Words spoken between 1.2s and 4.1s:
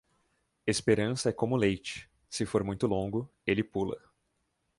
é como leite: se for muito longo, ele pula.